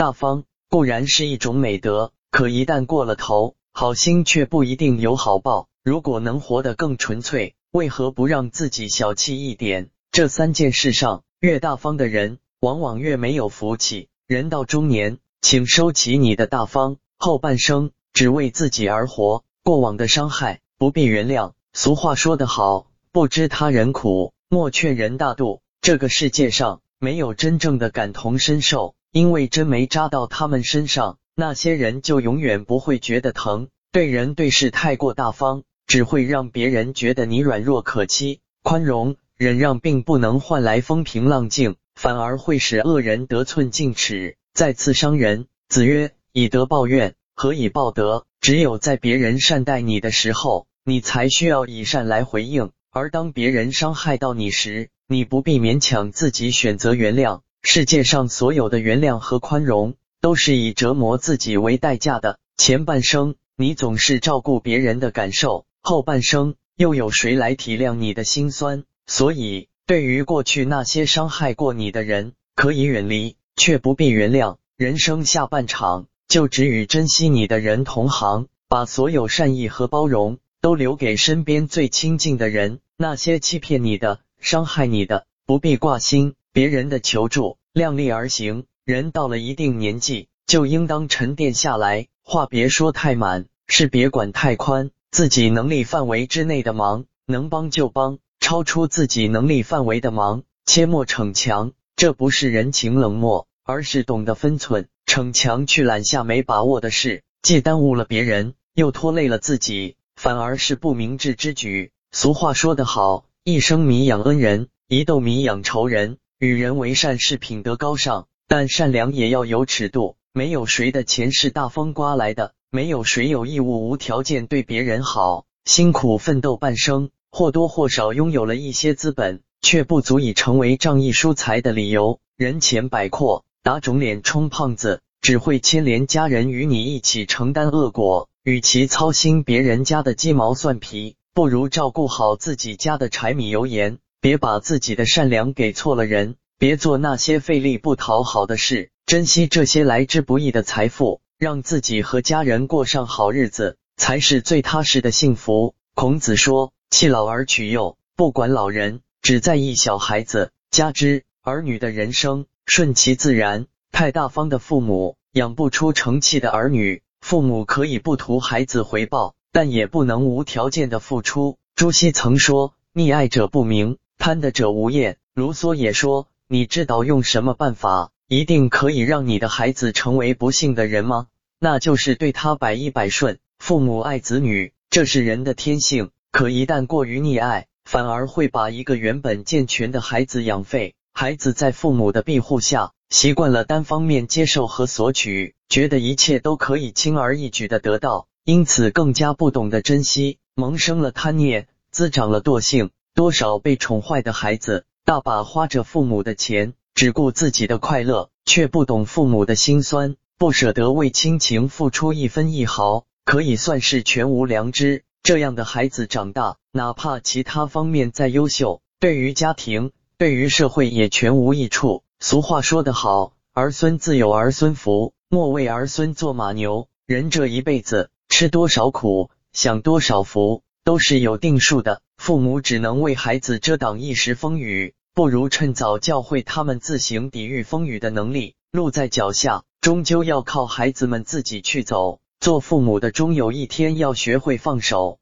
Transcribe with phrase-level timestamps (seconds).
[0.00, 5.68] 大方固然是一种美德，可一旦过了头，好心却不一定有好报。
[5.84, 9.90] 如果能活得更纯粹，为何不让自己小气一点？
[10.10, 14.08] 这三件事上，越大方的人，往往越没有福气。
[14.26, 19.44] 人到中年，请收起你的大方，后半生只为自己而活。
[19.62, 21.52] 过往的伤害不必原谅。
[21.74, 25.60] 俗话说得好，不知他人苦，莫劝人大度。
[25.82, 33.68] 这个世界上没有真正的感同身受，因为针没扎到他们身上，那些人就永远不会觉得疼。
[33.92, 38.40] 对人对事太过大方，只会让别人觉得你软弱可欺。
[38.62, 39.16] 宽容。
[39.36, 45.46] 忍让并不能换来风平浪静，反而会使恶人得寸进尺，再次伤人。
[45.66, 48.26] 子曰：“以德报怨，何以报德？
[48.42, 57.40] 只有在别人善待你的时候，你才需要以善来回应；而当别人伤害到你时，你不必勉强自己选择原谅。
[57.62, 62.38] 世界上所有的原谅和宽容，都是以折磨自己为代价的。
[62.56, 74.56] 前半生你总是照顾别人的感受，后半生又有谁来体谅你的心酸？”所以，对于过去那些伤害过你的人，可以远离，却不必原谅。
[74.76, 82.80] 人生下半场，就只与珍惜你的人同行，把所有善意和包容都留给身边最亲近的人。
[82.96, 86.34] 那些欺骗你的、伤害你的，不必挂心。
[86.52, 88.64] 别人的求助，量力而行。
[88.84, 94.90] 人到了一定年纪，就应当沉淀下来，话别说太满，事别管太宽。
[95.12, 98.18] 自己能力范围之内的忙，能帮就帮。
[98.40, 101.72] 超出自己能力范围的忙，切莫逞强。
[101.94, 104.88] 这不是人情冷漠，而是懂得分寸。
[105.06, 111.92] 逞强去揽下没把握的事，既耽误了别人，又拖累了自己，反而是不明智之举。
[112.10, 116.16] 俗话说得好，一生米养恩人，一斗米养仇人。
[116.40, 120.16] 与人为善是品德高尚，但善良也要有尺度。
[120.32, 125.44] 没有谁的钱是大风刮来的，没有谁有义务无条件对别人好。
[125.66, 127.10] 辛苦奋斗半生。
[127.30, 132.20] 或多或少拥有了一些资本，却不足以成为仗义疏财的理由。
[132.38, 138.30] 人前摆阔，打肿脸充胖子，只会牵连家人与你一起承担恶果。
[138.42, 143.98] 与其操心别人家的鸡毛蒜皮，不如照顾好自己家的柴米油盐。
[144.20, 148.90] 别把自己的善良给错了人，别做那些费力不讨好的事。
[149.06, 155.74] 珍惜这些来之不易的财富，让自己和家人过上好日子，才是最踏实的幸福。
[155.94, 156.72] 孔子说。
[156.92, 160.50] 弃老而取幼，不管老人，只在意小孩子。
[160.72, 167.02] 加之儿女的人生顺其自然，太大方的父母养不出成器的儿女。
[167.20, 171.58] 父母可以不图孩子回报，但也不能无条件的付出。
[171.76, 181.26] 朱熹曾说：“溺爱者不明，贪得者无厌。”卢梭也说：“你知道用什么办法，一定可以让你的孩子成为不幸的人吗？
[181.58, 183.38] 那就是对他百依百顺。
[183.58, 190.94] 父母爱子女，这是人的天性。”可一旦过于溺爱，反而会把一个原本健全的孩子养废。
[191.12, 202.90] 孩子在父母的庇护下，习惯了单方面接受和索取，觉得一切都可以轻而易举的得到，因此更加不懂得珍惜，萌生了贪念，滋长了惰性。
[203.14, 215.04] 多少被宠坏的孩子，大把花着父母的钱，只顾自己的快乐，却不懂父母的辛酸，不舍得为亲情付出一分一毫，可以算是全无良知。
[215.22, 222.04] 这样的孩子长大，哪怕其他方面再优秀，对于家庭、对于社会也全无益处。
[222.20, 226.88] 俗话说得好，儿孙自有儿孙福，莫为儿孙做马牛。
[227.06, 232.02] 人这一辈子，吃多少苦，享多少福，都是有定数的。
[232.20, 238.56] 父母只能为孩子遮挡一时风雨，不如趁早教会他们自行抵御风雨的能力。
[238.70, 242.20] 路在脚下，终究要靠孩子们自己去走。
[242.38, 245.18] 做父母的终有一天要学会放手。